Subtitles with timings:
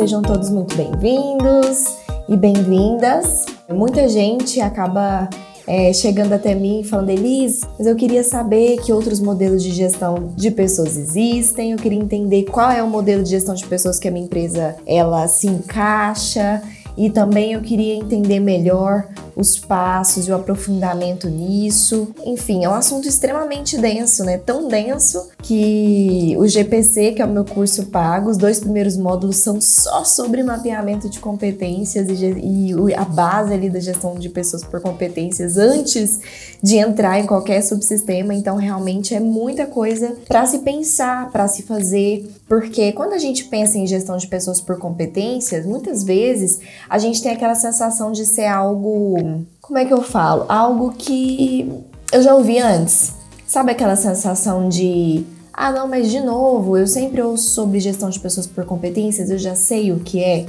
[0.00, 1.84] Sejam todos muito bem-vindos
[2.26, 3.44] e bem-vindas.
[3.68, 5.28] Muita gente acaba
[5.66, 10.32] é, chegando até mim falando, Elis, mas eu queria saber que outros modelos de gestão
[10.34, 14.08] de pessoas existem, eu queria entender qual é o modelo de gestão de pessoas que
[14.08, 16.62] a minha empresa ela se encaixa
[17.00, 22.08] e também eu queria entender melhor os passos e o aprofundamento nisso.
[22.26, 24.36] Enfim, é um assunto extremamente denso, né?
[24.36, 29.36] Tão denso que o GPC, que é o meu curso pago, os dois primeiros módulos
[29.36, 34.62] são só sobre mapeamento de competências e, e a base ali da gestão de pessoas
[34.62, 36.20] por competências antes
[36.62, 38.34] de entrar em qualquer subsistema.
[38.34, 43.44] Então, realmente é muita coisa para se pensar, para se fazer, porque quando a gente
[43.44, 48.26] pensa em gestão de pessoas por competências, muitas vezes a gente tem aquela sensação de
[48.26, 50.46] ser algo como é que eu falo?
[50.48, 51.72] Algo que
[52.10, 53.12] eu já ouvi antes.
[53.46, 58.18] Sabe aquela sensação de ah, não, mas de novo, eu sempre ouço sobre gestão de
[58.18, 60.46] pessoas por competências, eu já sei o que é.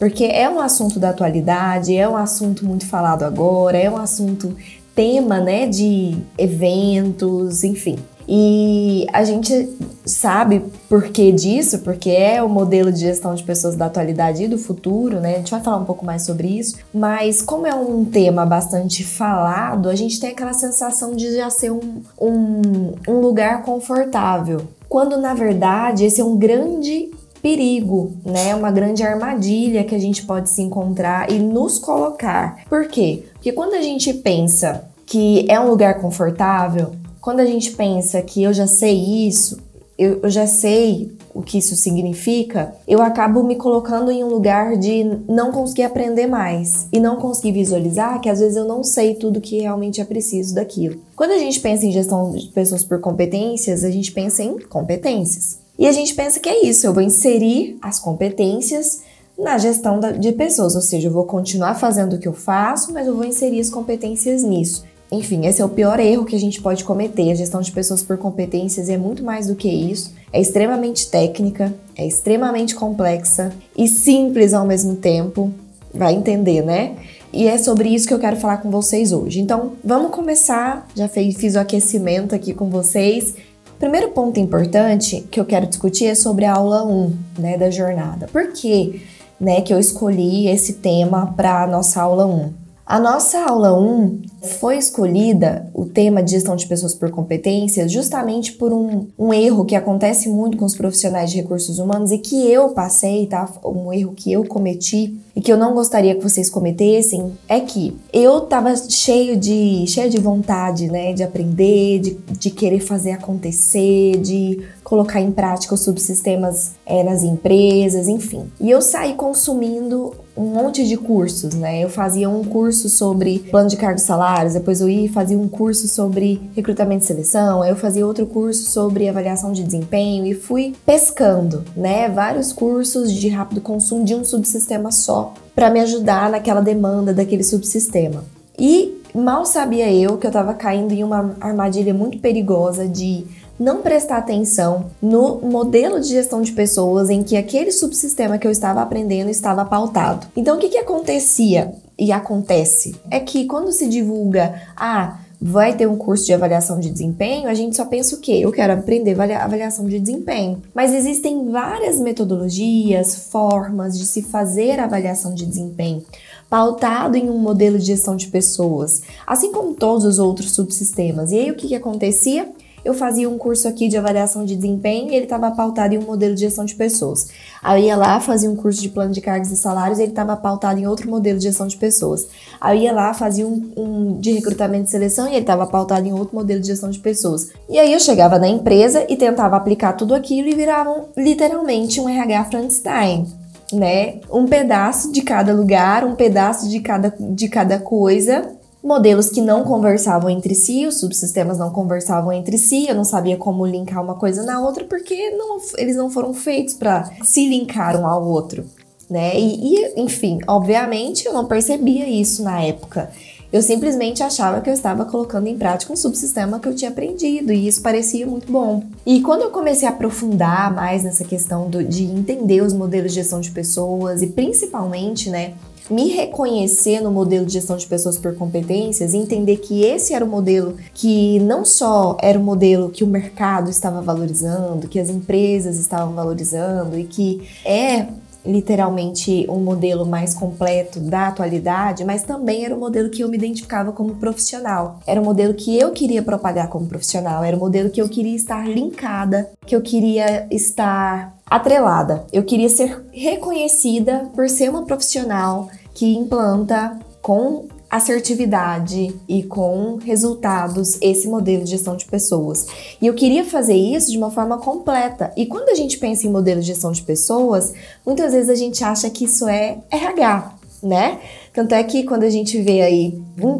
[0.00, 4.56] Porque é um assunto da atualidade, é um assunto muito falado agora, é um assunto
[4.96, 7.96] tema, né, de eventos, enfim.
[8.28, 9.68] E a gente
[10.04, 14.48] sabe por que disso, porque é o modelo de gestão de pessoas da atualidade e
[14.48, 15.34] do futuro, né?
[15.34, 19.04] A gente vai falar um pouco mais sobre isso, mas como é um tema bastante
[19.04, 24.62] falado, a gente tem aquela sensação de já ser um, um, um lugar confortável.
[24.88, 28.56] Quando na verdade esse é um grande perigo, né?
[28.56, 32.64] Uma grande armadilha que a gente pode se encontrar e nos colocar.
[32.68, 33.24] Por quê?
[33.34, 36.92] Porque quando a gente pensa que é um lugar confortável,
[37.26, 39.58] quando a gente pensa que eu já sei isso,
[39.98, 44.76] eu, eu, já sei o que isso significa, eu acabo me colocando em um lugar
[44.76, 49.16] de não conseguir aprender mais e não conseguir visualizar que às vezes eu não sei
[49.16, 51.00] tudo que realmente é preciso daquilo.
[51.16, 55.58] Quando a gente pensa em gestão de pessoas por competências, a gente pensa em competências.
[55.76, 59.02] E a gente pensa que é isso, eu vou inserir as competências
[59.36, 63.04] na gestão de pessoas, ou seja, eu vou continuar fazendo o que eu faço, mas
[63.04, 64.84] eu vou inserir as competências nisso.
[65.10, 67.30] Enfim, esse é o pior erro que a gente pode cometer.
[67.30, 70.12] A gestão de pessoas por competências é muito mais do que isso.
[70.32, 75.52] É extremamente técnica, é extremamente complexa e simples ao mesmo tempo.
[75.94, 76.96] Vai entender, né?
[77.32, 79.40] E é sobre isso que eu quero falar com vocês hoje.
[79.40, 80.86] Então, vamos começar.
[80.94, 83.34] Já fiz o aquecimento aqui com vocês.
[83.78, 88.26] Primeiro ponto importante que eu quero discutir é sobre a aula 1, né, da jornada.
[88.32, 89.02] Por que,
[89.38, 92.65] né, que eu escolhi esse tema para nossa aula 1?
[92.86, 94.22] A nossa aula 1
[94.60, 99.64] foi escolhida, o tema de gestão de pessoas por competências, justamente por um, um, erro
[99.64, 103.52] que acontece muito com os profissionais de recursos humanos e que eu passei, tá?
[103.64, 107.96] Um erro que eu cometi e que eu não gostaria que vocês cometessem é que
[108.12, 111.12] eu tava cheio de, cheio de vontade, né?
[111.12, 117.24] De aprender, de, de querer fazer acontecer, de colocar em prática os subsistemas é, nas
[117.24, 118.44] empresas, enfim.
[118.60, 121.82] E eu saí consumindo um monte de cursos, né?
[121.82, 125.88] Eu fazia um curso sobre plano de cargos salários, depois eu ia fazer um curso
[125.88, 130.74] sobre recrutamento e seleção, aí eu fazia outro curso sobre avaliação de desempenho e fui
[130.84, 132.08] pescando, né?
[132.08, 137.42] Vários cursos de rápido consumo de um subsistema só para me ajudar naquela demanda daquele
[137.42, 138.22] subsistema.
[138.58, 143.24] E mal sabia eu que eu estava caindo em uma armadilha muito perigosa de
[143.58, 148.50] não prestar atenção no modelo de gestão de pessoas em que aquele subsistema que eu
[148.50, 150.26] estava aprendendo estava pautado.
[150.36, 155.86] Então, o que, que acontecia e acontece é que quando se divulga, ah, vai ter
[155.86, 158.32] um curso de avaliação de desempenho, a gente só pensa o quê?
[158.32, 160.62] Eu quero aprender avaliação de desempenho.
[160.74, 166.04] Mas existem várias metodologias, formas de se fazer avaliação de desempenho,
[166.48, 171.32] pautado em um modelo de gestão de pessoas, assim como todos os outros subsistemas.
[171.32, 172.48] E aí o que, que acontecia?
[172.86, 176.02] Eu fazia um curso aqui de avaliação de desempenho e ele estava pautado em um
[176.02, 177.28] modelo de gestão de pessoas.
[177.60, 180.12] Aí eu ia lá, fazia um curso de plano de cargos e salários e ele
[180.12, 182.28] estava pautado em outro modelo de gestão de pessoas.
[182.60, 186.06] Aí eu ia lá, fazia um, um de recrutamento e seleção e ele estava pautado
[186.06, 187.48] em outro modelo de gestão de pessoas.
[187.68, 192.08] E aí eu chegava na empresa e tentava aplicar tudo aquilo e viravam literalmente um
[192.08, 193.26] RH Frankenstein
[193.72, 194.20] né?
[194.30, 198.55] Um pedaço de cada lugar, um pedaço de cada, de cada coisa
[198.86, 203.36] modelos que não conversavam entre si, os subsistemas não conversavam entre si, eu não sabia
[203.36, 208.00] como linkar uma coisa na outra porque não, eles não foram feitos para se linkar
[208.00, 208.64] um ao outro,
[209.10, 209.38] né?
[209.38, 213.10] E, e, enfim, obviamente eu não percebia isso na época.
[213.52, 217.52] Eu simplesmente achava que eu estava colocando em prática um subsistema que eu tinha aprendido
[217.52, 218.82] e isso parecia muito bom.
[219.04, 223.20] E quando eu comecei a aprofundar mais nessa questão do, de entender os modelos de
[223.20, 225.54] gestão de pessoas e principalmente, né,
[225.90, 230.28] me reconhecer no modelo de gestão de pessoas por competências entender que esse era o
[230.28, 235.78] modelo que não só era o modelo que o mercado estava valorizando, que as empresas
[235.78, 238.06] estavam valorizando e que é
[238.44, 243.28] literalmente um modelo mais completo da atualidade, mas também era o um modelo que eu
[243.28, 245.00] me identificava como profissional.
[245.06, 248.00] Era o um modelo que eu queria propagar como profissional, era o um modelo que
[248.00, 252.26] eu queria estar linkada, que eu queria estar atrelada.
[252.32, 260.98] Eu queria ser reconhecida por ser uma profissional que implanta com assertividade e com resultados
[261.00, 262.66] esse modelo de gestão de pessoas.
[263.00, 265.32] E eu queria fazer isso de uma forma completa.
[265.36, 267.72] E quando a gente pensa em modelo de gestão de pessoas,
[268.04, 271.20] muitas vezes a gente acha que isso é RH, né?
[271.52, 273.18] Tanto é que quando a gente vê aí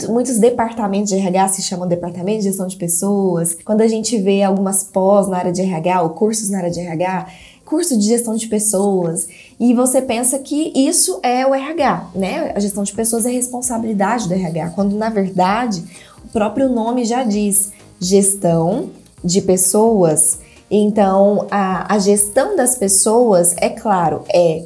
[0.09, 4.43] muitos departamentos de RH se chamam departamento de gestão de pessoas, quando a gente vê
[4.43, 7.27] algumas pós na área de RH ou cursos na área de RH,
[7.67, 9.29] curso de gestão de pessoas,
[9.59, 12.53] e você pensa que isso é o RH, né?
[12.55, 15.85] A gestão de pessoas é responsabilidade do RH, quando na verdade
[16.25, 18.91] o próprio nome já diz gestão
[19.23, 20.39] de pessoas.
[20.71, 24.65] Então, a, a gestão das pessoas, é claro, é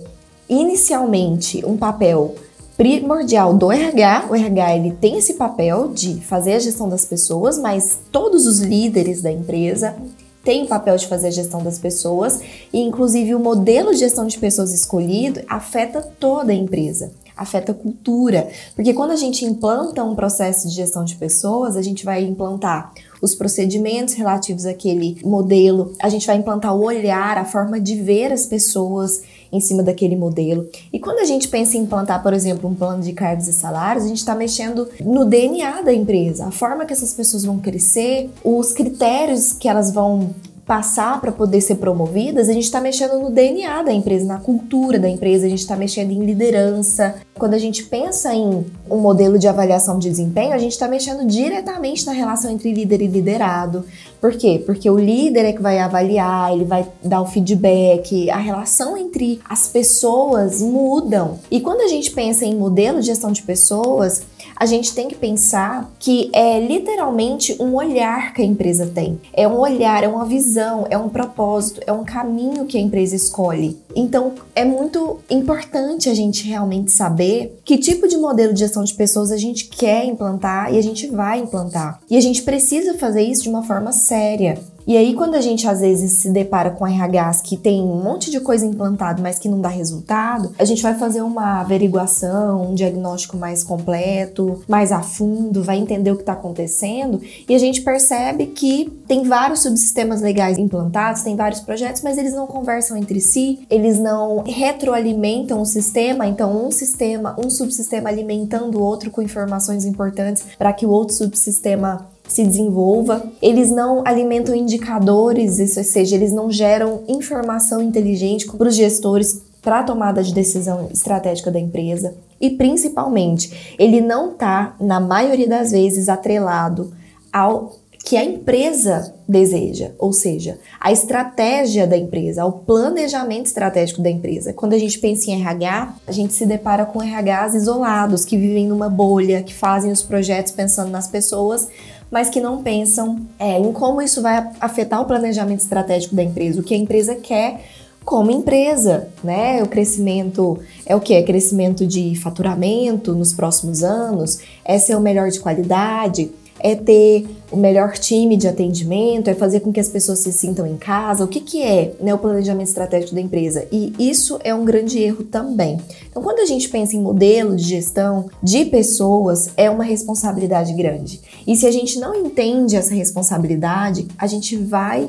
[0.48, 2.34] inicialmente um papel
[2.76, 4.26] primordial do RH.
[4.30, 8.60] O RH ele tem esse papel de fazer a gestão das pessoas, mas todos os
[8.60, 9.96] líderes da empresa
[10.44, 12.40] tem o papel de fazer a gestão das pessoas
[12.72, 17.74] e, inclusive, o modelo de gestão de pessoas escolhido afeta toda a empresa, afeta a
[17.74, 22.22] cultura, porque quando a gente implanta um processo de gestão de pessoas, a gente vai
[22.22, 27.96] implantar os procedimentos relativos àquele modelo, a gente vai implantar o olhar, a forma de
[27.96, 29.22] ver as pessoas
[29.52, 30.68] em cima daquele modelo.
[30.92, 34.04] E quando a gente pensa em implantar, por exemplo, um plano de cargos e salários,
[34.04, 38.30] a gente está mexendo no DNA da empresa, a forma que essas pessoas vão crescer,
[38.44, 40.34] os critérios que elas vão
[40.70, 45.00] passar para poder ser promovidas, a gente está mexendo no DNA da empresa, na cultura
[45.00, 47.16] da empresa, a gente está mexendo em liderança.
[47.36, 51.26] Quando a gente pensa em um modelo de avaliação de desempenho, a gente está mexendo
[51.26, 53.84] diretamente na relação entre líder e liderado.
[54.20, 54.62] Por quê?
[54.64, 59.40] Porque o líder é que vai avaliar, ele vai dar o feedback, a relação entre
[59.48, 61.40] as pessoas mudam.
[61.50, 64.22] E quando a gente pensa em modelo de gestão de pessoas,
[64.60, 69.18] a gente tem que pensar que é literalmente um olhar que a empresa tem.
[69.32, 73.16] É um olhar, é uma visão, é um propósito, é um caminho que a empresa
[73.16, 73.78] escolhe.
[73.96, 78.92] Então, é muito importante a gente realmente saber que tipo de modelo de gestão de
[78.92, 81.98] pessoas a gente quer implantar e a gente vai implantar.
[82.10, 84.58] E a gente precisa fazer isso de uma forma séria.
[84.90, 88.28] E aí, quando a gente às vezes se depara com RHs que tem um monte
[88.28, 92.74] de coisa implantada, mas que não dá resultado, a gente vai fazer uma averiguação, um
[92.74, 97.82] diagnóstico mais completo, mais a fundo, vai entender o que está acontecendo e a gente
[97.82, 103.20] percebe que tem vários subsistemas legais implantados, tem vários projetos, mas eles não conversam entre
[103.20, 109.22] si, eles não retroalimentam o sistema, então um sistema, um subsistema alimentando o outro com
[109.22, 113.22] informações importantes para que o outro subsistema se desenvolva.
[113.42, 119.80] Eles não alimentam indicadores, ou seja, eles não geram informação inteligente para os gestores para
[119.80, 122.14] a tomada de decisão estratégica da empresa.
[122.40, 126.92] E principalmente, ele não está, na maioria das vezes, atrelado
[127.32, 134.10] ao que a empresa deseja, ou seja, a estratégia da empresa, ao planejamento estratégico da
[134.10, 134.54] empresa.
[134.54, 138.66] Quando a gente pensa em RH, a gente se depara com RHs isolados, que vivem
[138.66, 141.68] numa bolha, que fazem os projetos pensando nas pessoas,
[142.10, 146.60] mas que não pensam é, em como isso vai afetar o planejamento estratégico da empresa,
[146.60, 147.60] o que a empresa quer
[148.04, 149.62] como empresa, né?
[149.62, 151.14] O crescimento é o que?
[151.14, 156.30] É crescimento de faturamento nos próximos anos, é ser o melhor de qualidade,
[156.62, 160.66] é ter o melhor time de atendimento, é fazer com que as pessoas se sintam
[160.66, 161.24] em casa.
[161.24, 163.66] O que, que é né, o planejamento estratégico da empresa?
[163.72, 165.80] E isso é um grande erro também.
[166.08, 171.20] Então, quando a gente pensa em modelo de gestão de pessoas, é uma responsabilidade grande.
[171.46, 175.08] E se a gente não entende essa responsabilidade, a gente vai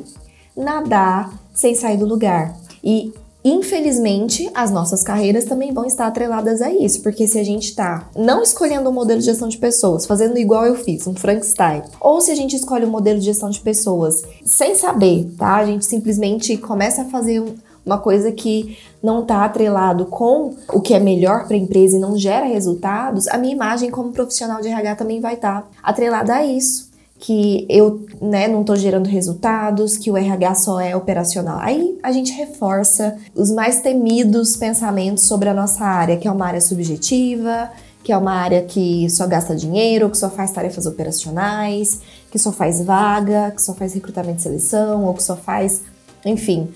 [0.55, 2.57] nadar sem sair do lugar.
[2.83, 7.69] E Infelizmente, as nossas carreiras também vão estar atreladas a isso, porque se a gente
[7.69, 11.81] está não escolhendo um modelo de gestão de pessoas, fazendo igual eu fiz, um Frankenstein,
[11.99, 15.55] ou se a gente escolhe um modelo de gestão de pessoas sem saber, tá?
[15.55, 20.79] A gente simplesmente começa a fazer um, uma coisa que não está atrelado com o
[20.79, 24.61] que é melhor para a empresa e não gera resultados, a minha imagem como profissional
[24.61, 26.90] de RH também vai estar tá atrelada a isso.
[27.21, 31.59] Que eu né, não estou gerando resultados, que o RH só é operacional.
[31.61, 36.47] Aí a gente reforça os mais temidos pensamentos sobre a nossa área, que é uma
[36.47, 37.69] área subjetiva,
[38.03, 42.01] que é uma área que só gasta dinheiro, que só faz tarefas operacionais,
[42.31, 45.83] que só faz vaga, que só faz recrutamento e seleção, ou que só faz
[46.25, 46.69] enfim,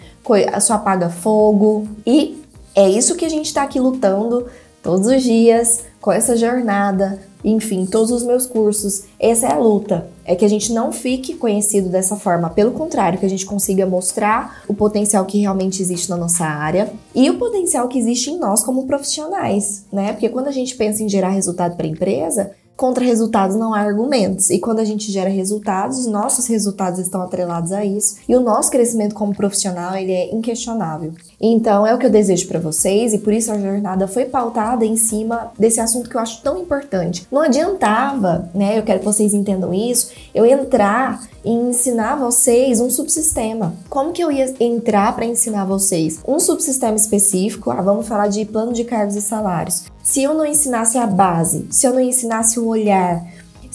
[0.61, 1.87] só apaga fogo.
[2.05, 2.41] E
[2.73, 4.47] é isso que a gente está aqui lutando
[4.81, 9.03] todos os dias, com essa jornada, enfim, todos os meus cursos.
[9.19, 10.09] Essa é a luta.
[10.25, 13.85] É que a gente não fique conhecido dessa forma, pelo contrário, que a gente consiga
[13.85, 18.39] mostrar o potencial que realmente existe na nossa área e o potencial que existe em
[18.39, 20.13] nós como profissionais, né?
[20.13, 23.79] Porque quando a gente pensa em gerar resultado para a empresa, Contra resultados não há
[23.79, 24.49] argumentos.
[24.49, 28.17] E quando a gente gera resultados, os nossos resultados estão atrelados a isso.
[28.27, 31.13] E o nosso crescimento como profissional, ele é inquestionável.
[31.39, 34.85] Então, é o que eu desejo para vocês e por isso a jornada foi pautada
[34.85, 37.27] em cima desse assunto que eu acho tão importante.
[37.31, 38.77] Não adiantava, né?
[38.77, 43.75] Eu quero que vocês entendam isso, eu entrar e ensinar vocês um subsistema.
[43.89, 47.69] Como que eu ia entrar para ensinar vocês um subsistema específico?
[47.69, 49.83] Ah, vamos falar de plano de cargos e salários.
[50.03, 53.23] Se eu não ensinasse a base, se eu não ensinasse o olhar,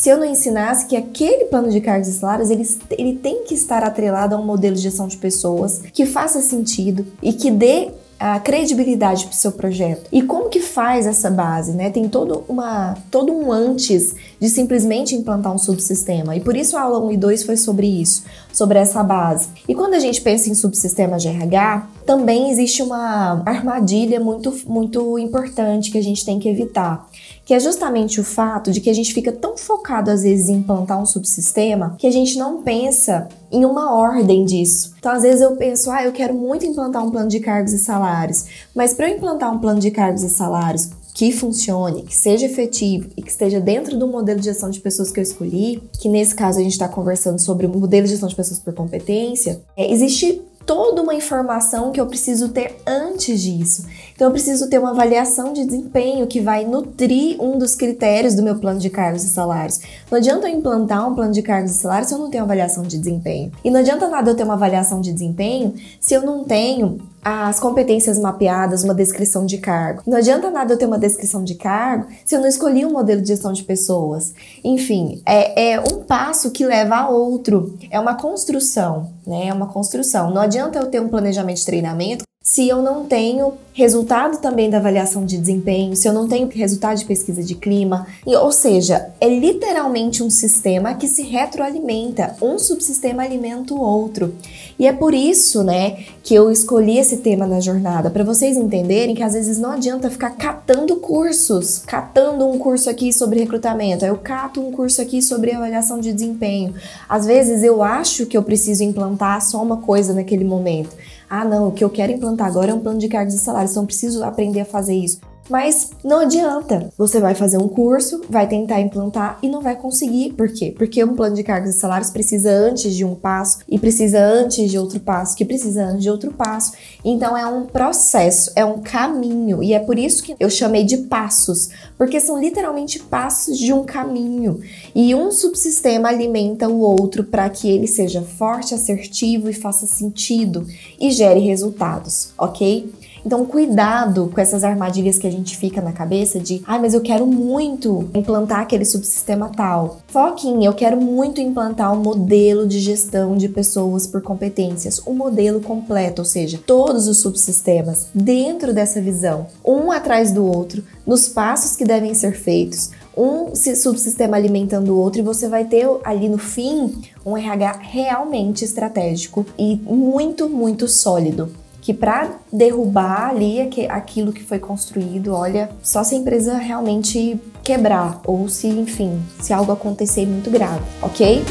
[0.01, 3.53] se eu não ensinasse que aquele plano de cargos e salários ele, ele tem que
[3.53, 7.91] estar atrelado a um modelo de gestão de pessoas que faça sentido e que dê
[8.19, 10.09] a credibilidade para o seu projeto.
[10.11, 11.91] E como que faz essa base, né?
[11.91, 16.35] Tem todo, uma, todo um antes de simplesmente implantar um subsistema.
[16.35, 19.49] E por isso a aula 1 e 2 foi sobre isso, sobre essa base.
[19.69, 25.19] E quando a gente pensa em subsistemas de RH, também existe uma armadilha muito, muito
[25.19, 27.07] importante que a gente tem que evitar
[27.51, 30.59] que é justamente o fato de que a gente fica tão focado às vezes em
[30.59, 34.95] implantar um subsistema que a gente não pensa em uma ordem disso.
[35.01, 37.79] Então, às vezes eu penso, ah, eu quero muito implantar um plano de cargos e
[37.81, 42.47] salários, mas para eu implantar um plano de cargos e salários que funcione, que seja
[42.47, 46.09] efetivo e que esteja dentro do modelo de gestão de pessoas que eu escolhi, que
[46.09, 49.61] nesse caso a gente está conversando sobre o modelo de gestão de pessoas por competência,
[49.77, 50.41] é, existe
[50.71, 53.87] toda uma informação que eu preciso ter antes disso.
[54.15, 58.43] Então eu preciso ter uma avaliação de desempenho que vai nutrir um dos critérios do
[58.45, 59.81] meu plano de cargos e salários.
[60.09, 62.85] Não adianta eu implantar um plano de cargos e salários se eu não tenho avaliação
[62.85, 63.51] de desempenho.
[63.65, 67.61] E não adianta nada eu ter uma avaliação de desempenho se eu não tenho as
[67.61, 70.03] competências mapeadas, uma descrição de cargo.
[70.07, 73.21] Não adianta nada eu ter uma descrição de cargo se eu não escolhi um modelo
[73.21, 74.33] de gestão de pessoas.
[74.65, 77.79] Enfim, é, é um passo que leva a outro.
[77.91, 79.49] É uma construção, né?
[79.49, 80.31] É uma construção.
[80.31, 84.79] Não adianta eu ter um planejamento de treinamento se eu não tenho resultado também da
[84.79, 89.11] avaliação de desempenho, se eu não tenho resultado de pesquisa de clima, e, ou seja,
[89.21, 94.35] é literalmente um sistema que se retroalimenta, um subsistema alimenta o outro.
[94.79, 99.15] E é por isso, né, que eu escolhi esse tema na jornada, para vocês entenderem
[99.15, 104.17] que às vezes não adianta ficar catando cursos, catando um curso aqui sobre recrutamento, eu
[104.17, 106.75] cato um curso aqui sobre avaliação de desempenho.
[107.07, 110.97] Às vezes eu acho que eu preciso implantar só uma coisa naquele momento.
[111.33, 113.71] Ah, não, o que eu quero implantar agora é um plano de cargos e salários,
[113.71, 115.21] então preciso aprender a fazer isso.
[115.51, 116.93] Mas não adianta.
[116.97, 120.33] Você vai fazer um curso, vai tentar implantar e não vai conseguir.
[120.35, 120.73] Por quê?
[120.77, 124.71] Porque um plano de cargos e salários precisa antes de um passo e precisa antes
[124.71, 126.73] de outro passo, que precisa antes de outro passo.
[127.05, 129.61] Então é um processo, é um caminho.
[129.61, 133.85] E é por isso que eu chamei de passos, porque são literalmente passos de um
[133.85, 134.61] caminho.
[134.95, 140.65] E um subsistema alimenta o outro para que ele seja forte, assertivo e faça sentido
[141.01, 142.89] e gere resultados, ok?
[143.25, 146.95] Então, cuidado com essas armadilhas que a gente fica na cabeça de, ai, ah, mas
[146.95, 150.01] eu quero muito implantar aquele subsistema tal.
[150.09, 155.11] Foque em, eu quero muito implantar um modelo de gestão de pessoas por competências, o
[155.11, 160.83] um modelo completo, ou seja, todos os subsistemas dentro dessa visão, um atrás do outro,
[161.07, 165.87] nos passos que devem ser feitos, um subsistema alimentando o outro e você vai ter
[166.05, 171.51] ali no fim um RH realmente estratégico e muito, muito sólido
[171.81, 178.21] que para derrubar ali aquilo que foi construído, olha, só se a empresa realmente quebrar
[178.25, 181.43] ou se, enfim, se algo acontecer muito grave, ok?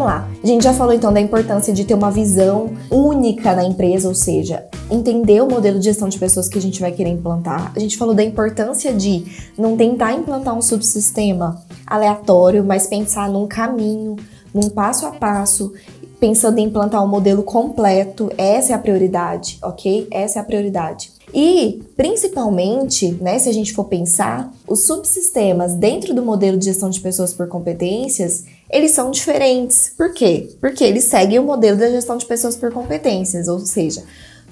[0.00, 0.28] Vamos lá.
[0.42, 4.14] A gente já falou então da importância de ter uma visão única na empresa, ou
[4.14, 7.70] seja, entender o modelo de gestão de pessoas que a gente vai querer implantar.
[7.76, 9.24] A gente falou da importância de
[9.58, 14.16] não tentar implantar um subsistema aleatório, mas pensar num caminho,
[14.54, 15.72] num passo a passo
[16.18, 18.30] pensando em implantar um modelo completo.
[18.36, 20.06] Essa é a prioridade, ok?
[20.10, 21.10] Essa é a prioridade.
[21.32, 26.90] E, principalmente, né, se a gente for pensar, os subsistemas dentro do modelo de gestão
[26.90, 29.92] de pessoas por competências, eles são diferentes.
[29.96, 30.50] Por quê?
[30.60, 34.02] Porque eles seguem o modelo da gestão de pessoas por competências, ou seja,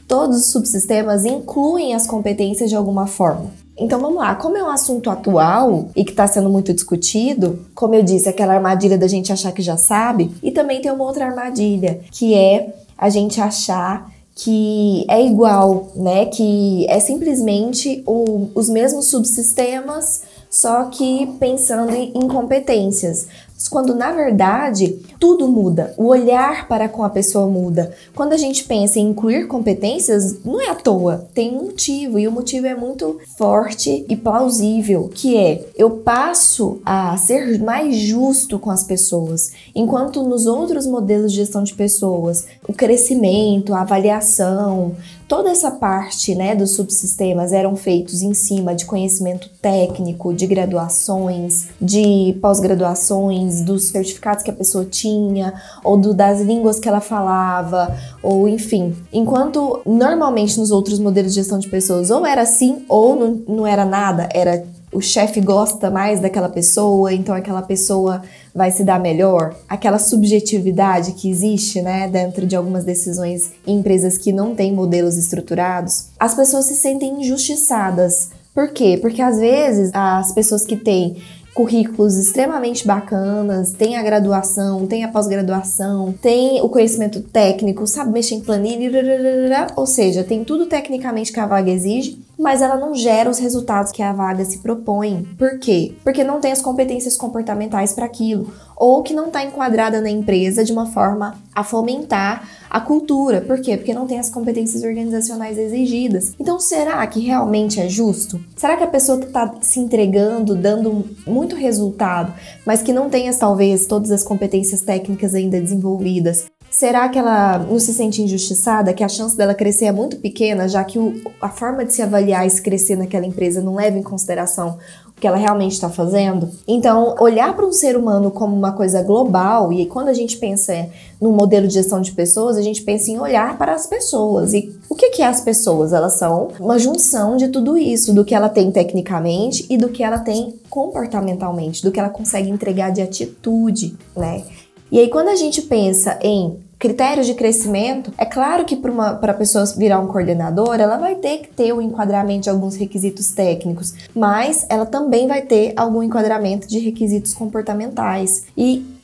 [0.06, 3.50] todos os subsistemas incluem as competências de alguma forma.
[3.76, 7.94] Então vamos lá, como é um assunto atual e que está sendo muito discutido, como
[7.94, 11.26] eu disse, aquela armadilha da gente achar que já sabe, e também tem uma outra
[11.26, 16.26] armadilha, que é a gente achar que é igual, né?
[16.26, 23.26] Que é simplesmente o, os mesmos subsistemas, só que pensando em competências
[23.66, 27.92] quando na verdade tudo muda, o olhar para com a pessoa muda.
[28.14, 32.28] Quando a gente pensa em incluir competências, não é à toa, tem um motivo e
[32.28, 38.58] o motivo é muito forte e plausível, que é eu passo a ser mais justo
[38.58, 44.94] com as pessoas, enquanto nos outros modelos de gestão de pessoas, o crescimento, a avaliação,
[45.28, 51.68] toda essa parte né, dos subsistemas eram feitos em cima de conhecimento técnico, de graduações,
[51.80, 55.52] de pós-graduações, dos certificados que a pessoa tinha,
[55.84, 58.96] ou do, das línguas que ela falava, ou enfim.
[59.12, 63.66] Enquanto normalmente nos outros modelos de gestão de pessoas ou era assim ou não, não
[63.66, 68.22] era nada, era o chefe gosta mais daquela pessoa, então aquela pessoa
[68.54, 69.54] vai se dar melhor.
[69.68, 75.16] Aquela subjetividade que existe, né, dentro de algumas decisões em empresas que não têm modelos
[75.16, 78.30] estruturados, as pessoas se sentem injustiçadas.
[78.54, 78.98] Por quê?
[79.00, 81.16] Porque às vezes as pessoas que têm
[81.54, 88.36] currículos extremamente bacanas, tem a graduação, tem a pós-graduação, tem o conhecimento técnico, sabe mexer
[88.36, 93.28] em planilha, ou seja, tem tudo tecnicamente que a vaga exige, mas ela não gera
[93.28, 95.26] os resultados que a vaga se propõe.
[95.36, 95.94] Por quê?
[96.04, 100.64] Porque não tem as competências comportamentais para aquilo, ou que não está enquadrada na empresa
[100.64, 103.40] de uma forma a fomentar a cultura.
[103.40, 103.76] Por quê?
[103.76, 106.34] Porque não tem as competências organizacionais exigidas.
[106.38, 108.40] Então, será que realmente é justo?
[108.56, 112.32] Será que a pessoa está se entregando, dando muito resultado,
[112.64, 117.78] mas que não tenha talvez todas as competências técnicas ainda desenvolvidas, Será que ela não
[117.78, 121.48] se sente injustiçada, que a chance dela crescer é muito pequena, já que o, a
[121.48, 124.78] forma de se avaliar e se crescer naquela empresa não leva em consideração
[125.08, 126.48] o que ela realmente está fazendo?
[126.66, 130.88] Então, olhar para um ser humano como uma coisa global, e quando a gente pensa
[131.20, 134.52] no modelo de gestão de pessoas, a gente pensa em olhar para as pessoas.
[134.52, 135.92] E o que, que é as pessoas?
[135.92, 140.04] Elas são uma junção de tudo isso, do que ela tem tecnicamente e do que
[140.04, 144.44] ela tem comportamentalmente, do que ela consegue entregar de atitude, né?
[144.90, 149.34] E aí, quando a gente pensa em critérios de crescimento, é claro que para a
[149.34, 153.32] pessoa virar um coordenador, ela vai ter que ter o um enquadramento de alguns requisitos
[153.32, 158.46] técnicos, mas ela também vai ter algum enquadramento de requisitos comportamentais.
[158.56, 158.97] E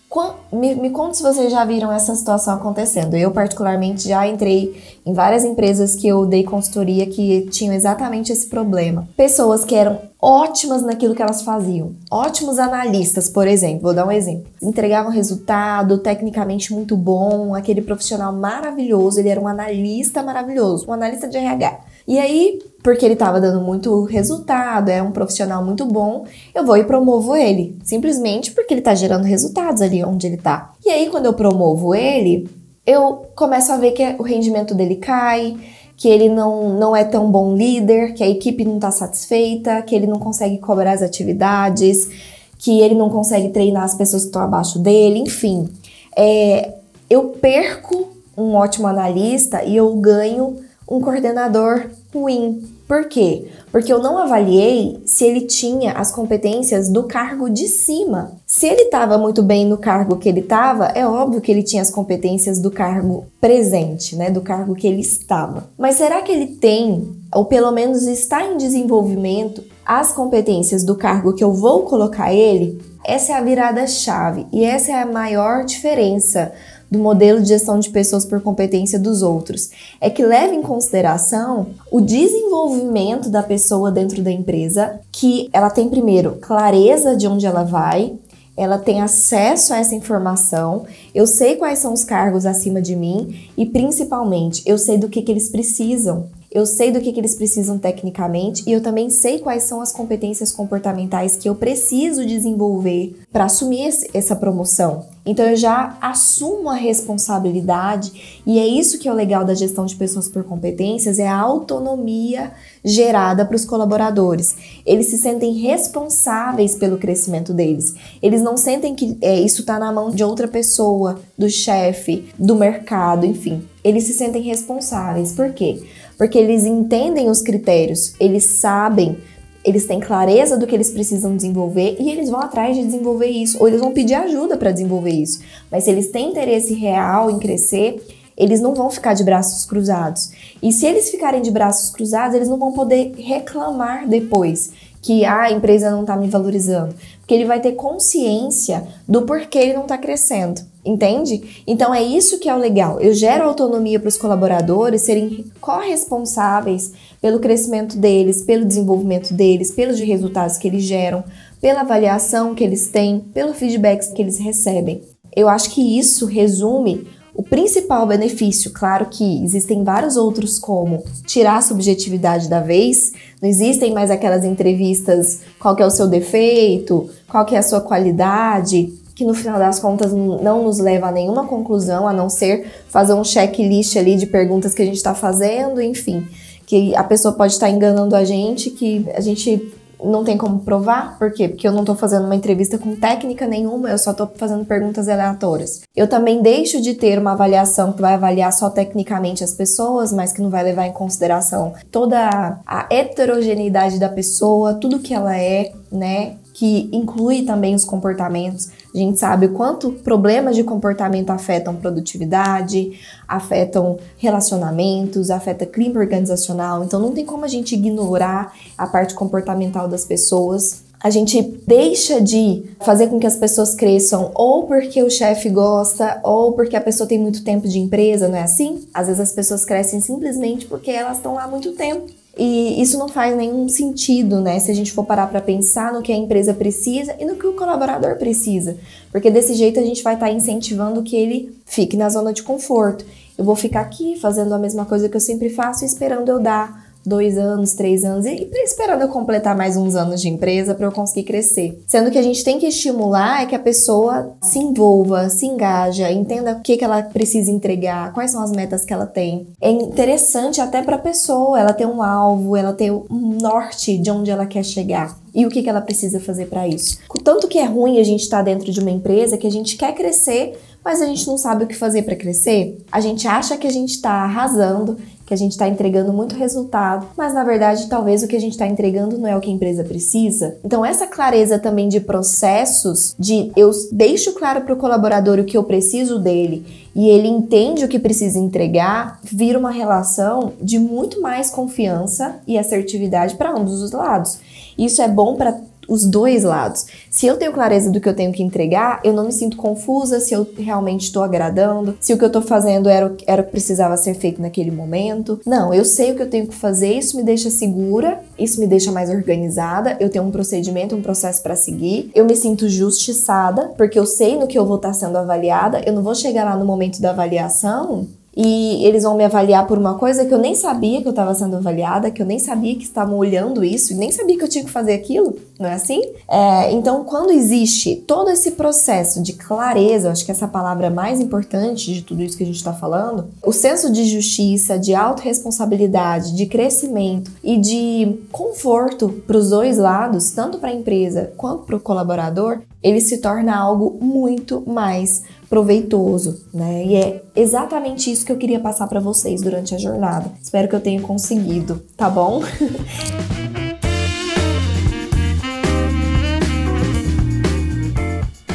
[0.52, 3.14] me, me conta se vocês já viram essa situação acontecendo.
[3.14, 8.46] Eu, particularmente, já entrei em várias empresas que eu dei consultoria que tinham exatamente esse
[8.48, 9.08] problema.
[9.16, 11.92] Pessoas que eram ótimas naquilo que elas faziam.
[12.10, 13.82] Ótimos analistas, por exemplo.
[13.82, 14.46] Vou dar um exemplo.
[14.62, 21.28] Entregavam resultado, tecnicamente muito bom, aquele profissional maravilhoso, ele era um analista maravilhoso, um analista
[21.28, 21.80] de RH.
[22.06, 26.76] E aí, porque ele estava dando muito resultado, é um profissional muito bom, eu vou
[26.76, 27.78] e promovo ele.
[27.82, 30.74] Simplesmente porque ele está gerando resultados ali onde ele está.
[30.84, 32.46] E aí, quando eu promovo ele,
[32.86, 35.56] eu começo a ver que o rendimento dele cai,
[35.96, 39.94] que ele não, não é tão bom líder, que a equipe não está satisfeita, que
[39.94, 42.10] ele não consegue cobrar as atividades,
[42.58, 45.70] que ele não consegue treinar as pessoas que estão abaixo dele, enfim.
[46.14, 46.74] É,
[47.08, 52.73] eu perco um ótimo analista e eu ganho um coordenador ruim.
[52.86, 53.48] Por quê?
[53.72, 58.32] Porque eu não avaliei se ele tinha as competências do cargo de cima.
[58.46, 61.82] Se ele estava muito bem no cargo que ele estava, é óbvio que ele tinha
[61.82, 65.68] as competências do cargo presente, né, do cargo que ele estava.
[65.78, 71.34] Mas será que ele tem, ou pelo menos está em desenvolvimento, as competências do cargo
[71.34, 72.80] que eu vou colocar ele?
[73.04, 76.52] Essa é a virada chave e essa é a maior diferença
[76.94, 81.66] do modelo de gestão de pessoas por competência dos outros, é que leva em consideração
[81.90, 87.64] o desenvolvimento da pessoa dentro da empresa, que ela tem primeiro clareza de onde ela
[87.64, 88.14] vai,
[88.56, 93.48] ela tem acesso a essa informação, eu sei quais são os cargos acima de mim
[93.56, 96.26] e principalmente eu sei do que, que eles precisam.
[96.54, 99.90] Eu sei do que, que eles precisam tecnicamente e eu também sei quais são as
[99.90, 105.04] competências comportamentais que eu preciso desenvolver para assumir essa promoção.
[105.26, 109.84] Então eu já assumo a responsabilidade e é isso que é o legal da gestão
[109.84, 112.52] de pessoas por competências, é a autonomia
[112.84, 114.54] gerada para os colaboradores.
[114.86, 117.94] Eles se sentem responsáveis pelo crescimento deles.
[118.22, 122.54] Eles não sentem que é, isso está na mão de outra pessoa, do chefe, do
[122.54, 123.66] mercado, enfim.
[123.82, 125.32] Eles se sentem responsáveis.
[125.32, 125.82] Por quê?
[126.16, 129.16] Porque eles entendem os critérios, eles sabem
[129.64, 133.56] eles têm clareza do que eles precisam desenvolver e eles vão atrás de desenvolver isso,
[133.58, 135.40] ou eles vão pedir ajuda para desenvolver isso.
[135.70, 138.04] Mas se eles têm interesse real em crescer,
[138.36, 140.30] eles não vão ficar de braços cruzados.
[140.62, 144.70] E se eles ficarem de braços cruzados, eles não vão poder reclamar depois
[145.04, 149.58] que ah, a empresa não está me valorizando, porque ele vai ter consciência do porquê
[149.58, 150.62] ele não está crescendo.
[150.82, 151.62] Entende?
[151.66, 152.98] Então é isso que é o legal.
[153.00, 160.00] Eu gero autonomia para os colaboradores serem corresponsáveis pelo crescimento deles, pelo desenvolvimento deles, pelos
[160.00, 161.22] resultados que eles geram,
[161.60, 165.02] pela avaliação que eles têm, pelo feedback que eles recebem.
[165.36, 168.70] Eu acho que isso resume o principal benefício.
[168.72, 174.44] Claro que existem vários outros, como tirar a subjetividade da vez, não existem mais aquelas
[174.44, 179.78] entrevistas, qual é o seu defeito, qual é a sua qualidade, que no final das
[179.78, 184.26] contas não nos leva a nenhuma conclusão, a não ser fazer um checklist ali de
[184.26, 186.26] perguntas que a gente está fazendo, enfim
[186.66, 189.72] que a pessoa pode estar enganando a gente, que a gente
[190.04, 191.18] não tem como provar.
[191.18, 191.48] Por quê?
[191.48, 195.08] Porque eu não estou fazendo uma entrevista com técnica nenhuma, eu só estou fazendo perguntas
[195.08, 195.82] aleatórias.
[195.94, 200.32] Eu também deixo de ter uma avaliação que vai avaliar só tecnicamente as pessoas, mas
[200.32, 205.72] que não vai levar em consideração toda a heterogeneidade da pessoa, tudo que ela é,
[205.90, 206.36] né?
[206.54, 208.70] Que inclui também os comportamentos.
[208.94, 212.92] A gente sabe o quanto problemas de comportamento afetam produtividade,
[213.26, 216.84] afetam relacionamentos, afeta clima organizacional.
[216.84, 220.84] Então não tem como a gente ignorar a parte comportamental das pessoas.
[221.00, 226.18] A gente deixa de fazer com que as pessoas cresçam ou porque o chefe gosta
[226.22, 228.86] ou porque a pessoa tem muito tempo de empresa, não é assim?
[228.94, 232.98] Às vezes as pessoas crescem simplesmente porque elas estão lá há muito tempo e isso
[232.98, 234.58] não faz nenhum sentido, né?
[234.58, 237.46] Se a gente for parar para pensar no que a empresa precisa e no que
[237.46, 238.76] o colaborador precisa.
[239.12, 242.42] Porque desse jeito a gente vai estar tá incentivando que ele fique na zona de
[242.42, 243.04] conforto.
[243.38, 246.83] Eu vou ficar aqui fazendo a mesma coisa que eu sempre faço, esperando eu dar
[247.04, 250.92] dois anos, três anos, e esperando eu completar mais uns anos de empresa para eu
[250.92, 251.82] conseguir crescer.
[251.86, 256.10] Sendo que a gente tem que estimular é que a pessoa se envolva, se engaja,
[256.10, 259.46] entenda o que, que ela precisa entregar, quais são as metas que ela tem.
[259.60, 264.10] É interessante até para a pessoa ela ter um alvo, ela ter um norte de
[264.10, 266.98] onde ela quer chegar e o que, que ela precisa fazer para isso.
[267.24, 269.76] Tanto que é ruim a gente estar tá dentro de uma empresa que a gente
[269.76, 272.78] quer crescer, mas a gente não sabe o que fazer para crescer.
[272.92, 277.06] A gente acha que a gente está arrasando, que a gente está entregando muito resultado,
[277.16, 279.54] mas na verdade talvez o que a gente está entregando não é o que a
[279.54, 280.56] empresa precisa.
[280.64, 285.56] Então essa clareza também de processos, de eu deixo claro para o colaborador o que
[285.56, 291.20] eu preciso dele e ele entende o que precisa entregar, vira uma relação de muito
[291.20, 294.38] mais confiança e assertividade para ambos os lados.
[294.78, 296.86] Isso é bom para os dois lados.
[297.10, 300.20] Se eu tenho clareza do que eu tenho que entregar, eu não me sinto confusa
[300.20, 303.44] se eu realmente estou agradando, se o que eu estou fazendo era, o, era o
[303.44, 305.40] que precisava ser feito naquele momento.
[305.46, 308.66] Não, eu sei o que eu tenho que fazer, isso me deixa segura, isso me
[308.66, 313.72] deixa mais organizada, eu tenho um procedimento, um processo para seguir, eu me sinto justiçada,
[313.76, 316.56] porque eu sei no que eu vou estar sendo avaliada, eu não vou chegar lá
[316.56, 320.54] no momento da avaliação e eles vão me avaliar por uma coisa que eu nem
[320.54, 324.10] sabia que eu estava sendo avaliada, que eu nem sabia que estavam olhando isso, nem
[324.10, 326.02] sabia que eu tinha que fazer aquilo, não é assim?
[326.28, 331.92] É, então, quando existe todo esse processo de clareza, acho que essa palavra mais importante
[331.92, 336.46] de tudo isso que a gente está falando, o senso de justiça, de autorresponsabilidade, de
[336.46, 341.80] crescimento e de conforto para os dois lados, tanto para a empresa quanto para o
[341.80, 346.84] colaborador, ele se torna algo muito mais proveitoso, né?
[346.84, 350.30] E é exatamente isso que eu queria passar para vocês durante a jornada.
[350.42, 352.42] Espero que eu tenha conseguido, tá bom?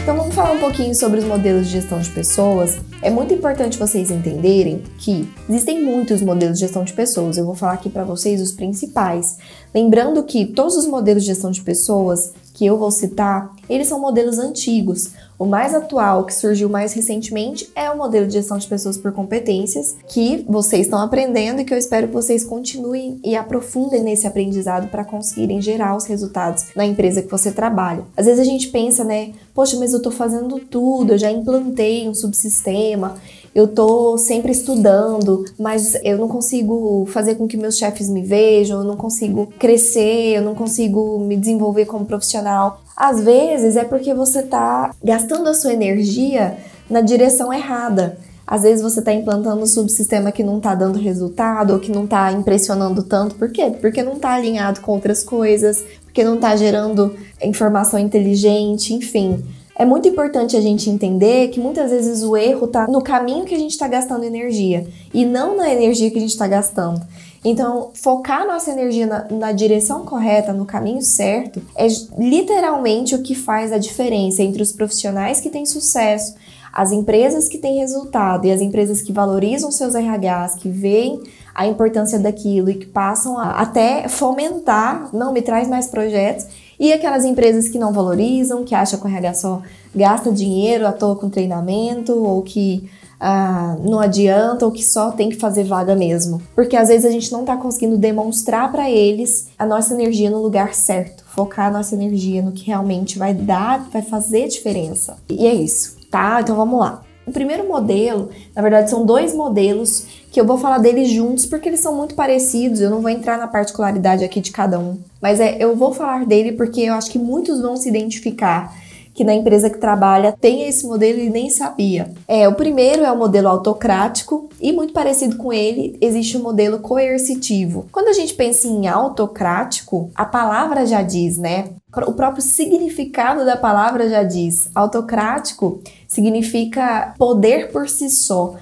[0.10, 2.80] Então vamos falar um pouquinho sobre os modelos de gestão de pessoas.
[3.00, 7.38] É muito importante vocês entenderem que existem muitos modelos de gestão de pessoas.
[7.38, 9.38] Eu vou falar aqui para vocês os principais.
[9.72, 14.02] Lembrando que todos os modelos de gestão de pessoas que eu vou citar, eles são
[14.02, 15.12] modelos antigos.
[15.40, 19.14] O mais atual, que surgiu mais recentemente, é o modelo de gestão de pessoas por
[19.14, 24.28] competências, que vocês estão aprendendo e que eu espero que vocês continuem e aprofundem nesse
[24.28, 28.04] aprendizado para conseguirem gerar os resultados na empresa que você trabalha.
[28.18, 32.10] Às vezes a gente pensa, né, poxa, mas eu estou fazendo tudo, eu já implantei
[32.10, 33.16] um subsistema,
[33.54, 38.80] eu tô sempre estudando, mas eu não consigo fazer com que meus chefes me vejam,
[38.80, 42.82] eu não consigo crescer, eu não consigo me desenvolver como profissional.
[42.96, 46.58] Às vezes é porque você tá gastando a sua energia
[46.90, 48.18] na direção errada.
[48.46, 52.06] Às vezes você está implantando um subsistema que não está dando resultado ou que não
[52.06, 53.36] está impressionando tanto.
[53.36, 53.72] Por quê?
[53.80, 59.44] Porque não está alinhado com outras coisas, porque não está gerando informação inteligente, enfim.
[59.80, 63.56] É muito importante a gente entender que muitas vezes o erro está no caminho que
[63.56, 67.02] a gente está gastando energia e não na energia que a gente está gastando.
[67.46, 71.88] Então, focar nossa energia na, na, direção correta, no caminho certo, é
[72.18, 76.36] literalmente o que faz a diferença entre os profissionais que têm sucesso,
[76.74, 81.24] as empresas que têm resultado e as empresas que valorizam seus RHs, que veem
[81.56, 86.46] a importância daquilo e que passam a até fomentar, não me traz mais projetos
[86.80, 89.62] e aquelas empresas que não valorizam, que acham que o RH só
[89.94, 92.90] gasta dinheiro à toa com treinamento, ou que
[93.20, 96.42] ah, não adianta, ou que só tem que fazer vaga mesmo.
[96.56, 100.42] Porque às vezes a gente não está conseguindo demonstrar para eles a nossa energia no
[100.42, 105.18] lugar certo, focar a nossa energia no que realmente vai dar, vai fazer diferença.
[105.28, 106.40] E é isso, tá?
[106.42, 107.04] Então vamos lá.
[107.30, 111.70] O primeiro modelo, na verdade, são dois modelos que eu vou falar deles juntos porque
[111.70, 112.82] eles são muito parecidos.
[112.82, 116.26] Eu não vou entrar na particularidade aqui de cada um, mas é, eu vou falar
[116.26, 118.76] dele porque eu acho que muitos vão se identificar
[119.14, 122.10] que na empresa que trabalha tem esse modelo e nem sabia.
[122.28, 126.80] É, o primeiro é o modelo autocrático e muito parecido com ele existe o modelo
[126.80, 127.86] coercitivo.
[127.92, 131.66] Quando a gente pensa em autocrático, a palavra já diz, né?
[132.06, 134.70] O próprio significado da palavra já diz.
[134.76, 138.56] Autocrático significa poder por si só.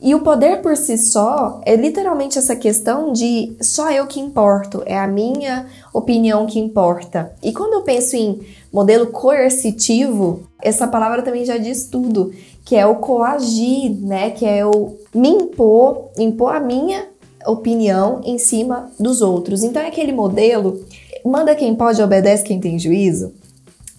[0.00, 4.80] E o poder por si só é literalmente essa questão de só eu que importo,
[4.86, 7.32] é a minha opinião que importa.
[7.42, 8.40] E quando eu penso em
[8.72, 12.32] modelo coercitivo, essa palavra também já diz tudo,
[12.64, 14.30] que é o coagir, né?
[14.30, 17.08] Que é o me impor, impor a minha
[17.44, 19.64] opinião em cima dos outros.
[19.64, 20.80] Então é aquele modelo,
[21.24, 23.32] manda quem pode, obedece quem tem juízo,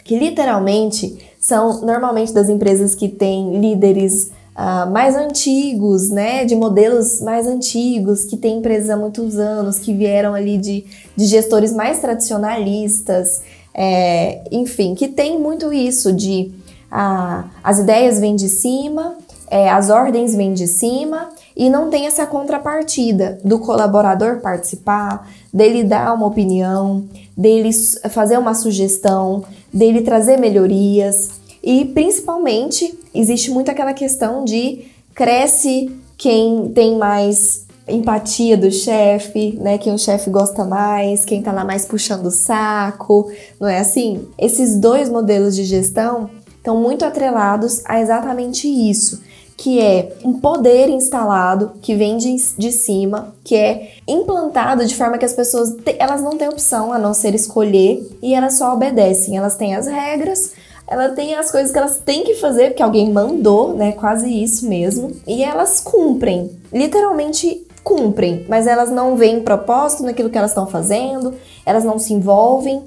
[0.03, 7.21] que literalmente são normalmente das empresas que têm líderes uh, mais antigos, né, de modelos
[7.21, 11.99] mais antigos, que têm empresas há muitos anos, que vieram ali de, de gestores mais
[11.99, 13.41] tradicionalistas,
[13.73, 16.51] é, enfim, que tem muito isso de
[16.91, 19.15] uh, as ideias vêm de cima,
[19.49, 25.83] é, as ordens vêm de cima e não tem essa contrapartida do colaborador participar, dele
[25.83, 27.71] dar uma opinião, dele
[28.09, 31.31] fazer uma sugestão, dele trazer melhorias.
[31.63, 39.77] E principalmente existe muito aquela questão de cresce quem tem mais empatia do chefe, né?
[39.77, 44.27] Quem o chefe gosta mais, quem tá lá mais puxando o saco, não é assim?
[44.37, 49.21] Esses dois modelos de gestão estão muito atrelados a exatamente isso,
[49.59, 55.17] que é um poder instalado que vem de, de cima, que é implantado de forma
[55.17, 58.73] que as pessoas te, elas não têm opção a não ser escolher e elas só
[58.73, 59.35] obedecem.
[59.35, 60.53] Elas têm as regras,
[60.87, 63.91] ela tem as coisas que elas têm que fazer, porque alguém mandou, né?
[63.91, 65.11] Quase isso mesmo.
[65.27, 66.49] E elas cumprem.
[66.71, 71.33] Literalmente cumprem, mas elas não veem propósito naquilo que elas estão fazendo,
[71.65, 72.83] elas não se envolvem,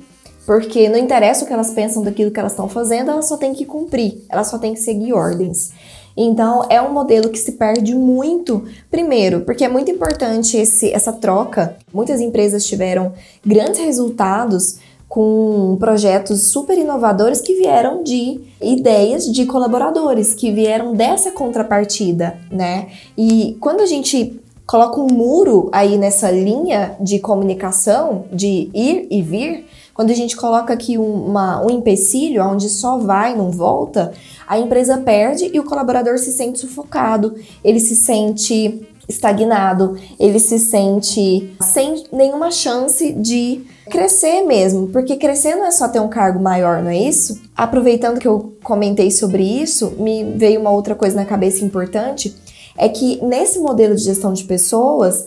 [0.46, 3.52] porque não interessa o que elas pensam daquilo que elas estão fazendo, elas só têm
[3.52, 5.70] que cumprir, elas só têm que seguir ordens.
[6.16, 8.64] Então, é um modelo que se perde muito.
[8.90, 11.76] Primeiro, porque é muito importante esse, essa troca.
[11.92, 13.12] Muitas empresas tiveram
[13.44, 21.30] grandes resultados com projetos super inovadores que vieram de ideias de colaboradores, que vieram dessa
[21.30, 22.88] contrapartida, né?
[23.16, 29.20] E quando a gente coloca um muro aí nessa linha de comunicação, de ir e
[29.20, 34.12] vir, quando a gente coloca aqui uma, um empecilho onde só vai, não volta,
[34.52, 37.34] a empresa perde e o colaborador se sente sufocado,
[37.64, 45.54] ele se sente estagnado, ele se sente sem nenhuma chance de crescer mesmo, porque crescer
[45.54, 47.40] não é só ter um cargo maior, não é isso?
[47.56, 52.36] Aproveitando que eu comentei sobre isso, me veio uma outra coisa na cabeça importante,
[52.76, 55.24] é que nesse modelo de gestão de pessoas,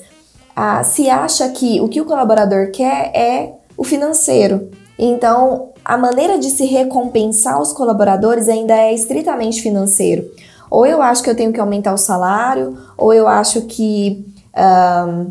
[0.55, 4.69] ah, se acha que o que o colaborador quer é o financeiro.
[4.99, 10.27] Então, a maneira de se recompensar os colaboradores ainda é estritamente financeiro.
[10.69, 14.25] Ou eu acho que eu tenho que aumentar o salário, ou eu acho que
[14.57, 15.29] um,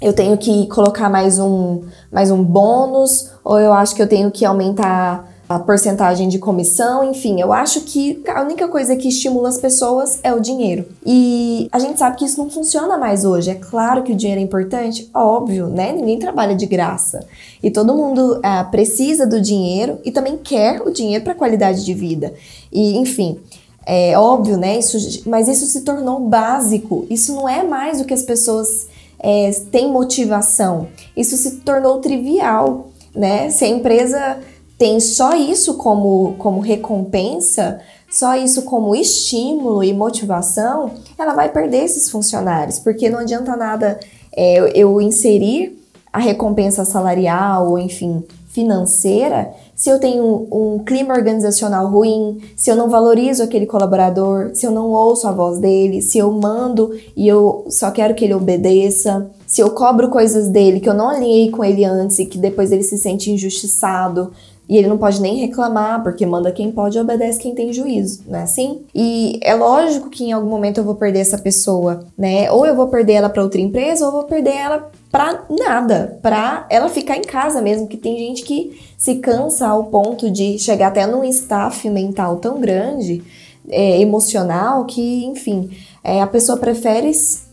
[0.00, 4.28] eu tenho que colocar mais um, mais um bônus, ou eu acho que eu tenho
[4.32, 9.48] que aumentar a porcentagem de comissão, enfim, eu acho que a única coisa que estimula
[9.48, 10.86] as pessoas é o dinheiro.
[11.04, 13.50] E a gente sabe que isso não funciona mais hoje.
[13.50, 15.92] É claro que o dinheiro é importante, óbvio, né?
[15.92, 17.26] Ninguém trabalha de graça.
[17.62, 21.92] E todo mundo uh, precisa do dinheiro e também quer o dinheiro para qualidade de
[21.92, 22.32] vida.
[22.72, 23.38] E, enfim,
[23.84, 24.78] é óbvio, né?
[24.78, 27.06] Isso, mas isso se tornou básico.
[27.10, 28.86] Isso não é mais o que as pessoas
[29.18, 30.88] é, têm motivação.
[31.16, 33.50] Isso se tornou trivial, né?
[33.50, 34.38] Se a empresa
[34.82, 37.78] tem só isso como, como recompensa,
[38.10, 44.00] só isso como estímulo e motivação, ela vai perder esses funcionários, porque não adianta nada
[44.36, 45.80] é, eu inserir
[46.12, 52.76] a recompensa salarial ou, enfim, financeira se eu tenho um clima organizacional ruim, se eu
[52.76, 57.26] não valorizo aquele colaborador, se eu não ouço a voz dele, se eu mando e
[57.26, 61.50] eu só quero que ele obedeça, se eu cobro coisas dele que eu não alinhei
[61.50, 64.30] com ele antes e que depois ele se sente injustiçado,
[64.68, 68.22] e ele não pode nem reclamar, porque manda quem pode e obedece quem tem juízo,
[68.26, 68.82] não é assim?
[68.94, 72.50] E é lógico que em algum momento eu vou perder essa pessoa, né?
[72.50, 76.18] Ou eu vou perder ela para outra empresa, ou eu vou perder ela para nada,
[76.22, 80.58] para ela ficar em casa mesmo, que tem gente que se cansa ao ponto de
[80.58, 83.22] chegar até num staff mental tão grande,
[83.68, 85.70] é, emocional, que, enfim,
[86.02, 87.12] é, a pessoa prefere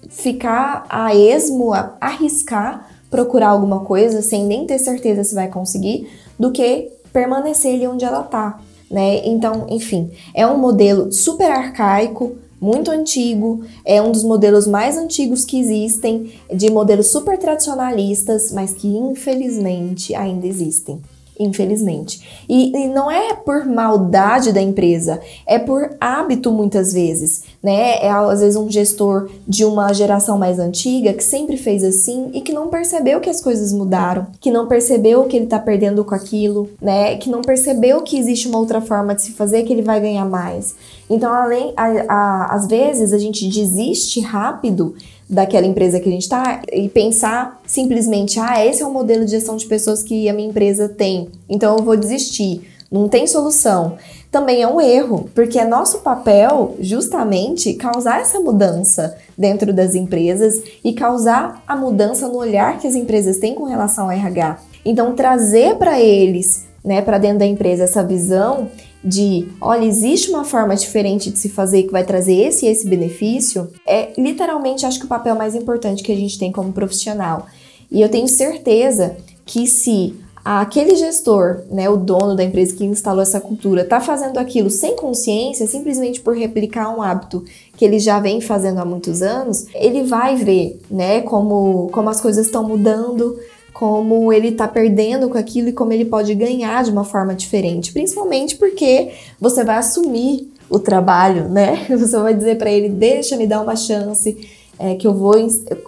[0.10, 6.08] ficar a esmo, a arriscar procurar alguma coisa sem nem ter certeza se vai conseguir,
[6.38, 9.26] do que permanecer ali onde ela tá, né?
[9.26, 15.46] Então, enfim, é um modelo super arcaico, muito antigo, é um dos modelos mais antigos
[15.46, 21.02] que existem, de modelos super tradicionalistas, mas que infelizmente ainda existem
[21.40, 22.44] infelizmente.
[22.50, 27.98] E, e, não é por maldade da empresa, é por hábito muitas vezes, né?
[28.04, 32.42] É às vezes um gestor de uma geração mais antiga que sempre fez assim e
[32.42, 36.14] que não percebeu que as coisas mudaram, que não percebeu que ele tá perdendo com
[36.14, 37.16] aquilo, né?
[37.16, 40.26] Que não percebeu que existe uma outra forma de se fazer que ele vai ganhar
[40.26, 40.76] mais.
[41.10, 44.96] Então, além, a, a, às vezes a gente desiste rápido
[45.30, 49.32] daquela empresa que a gente está e pensar simplesmente, ah, esse é o modelo de
[49.32, 52.68] gestão de pessoas que a minha empresa tem, então eu vou desistir.
[52.92, 53.98] Não tem solução.
[54.32, 60.60] Também é um erro, porque é nosso papel justamente causar essa mudança dentro das empresas
[60.84, 64.60] e causar a mudança no olhar que as empresas têm com relação ao RH.
[64.84, 68.70] Então, trazer para eles, né, para dentro da empresa essa visão
[69.04, 72.88] de, olha, existe uma forma diferente de se fazer que vai trazer esse e esse
[72.88, 77.48] benefício, é literalmente acho que o papel mais importante que a gente tem como profissional.
[77.92, 83.22] E eu tenho certeza que se aquele gestor, né, o dono da empresa que instalou
[83.22, 87.44] essa cultura, está fazendo aquilo sem consciência, simplesmente por replicar um hábito
[87.78, 92.22] que ele já vem fazendo há muitos anos, ele vai ver, né, como, como as
[92.22, 93.38] coisas estão mudando,
[93.74, 97.92] como ele tá perdendo com aquilo e como ele pode ganhar de uma forma diferente,
[97.92, 101.86] principalmente porque você vai assumir o trabalho, né?
[101.90, 104.38] Você vai dizer para ele: deixa me dar uma chance,
[104.78, 105.34] é, que eu vou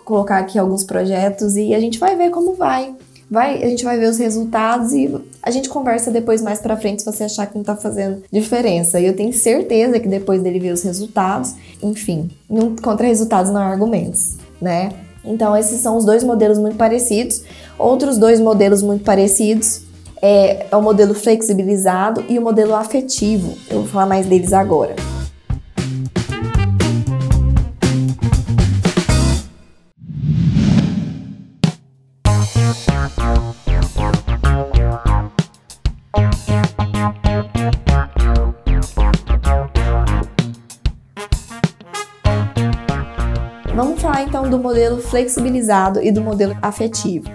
[0.04, 2.94] colocar aqui alguns projetos e a gente vai ver como vai.
[3.30, 5.10] Vai, a gente vai ver os resultados e
[5.42, 9.00] a gente conversa depois mais para frente se você achar que não tá fazendo diferença.
[9.00, 13.62] E eu tenho certeza que depois dele ver os resultados, enfim, não, contra resultados não
[13.62, 14.90] há argumentos, né?
[15.24, 17.44] Então, esses são os dois modelos muito parecidos.
[17.78, 19.82] Outros dois modelos muito parecidos
[20.22, 23.58] é, é o modelo flexibilizado e o modelo afetivo.
[23.70, 24.96] Eu vou falar mais deles agora.
[44.72, 47.30] Modelo flexibilizado e do modelo afetivo.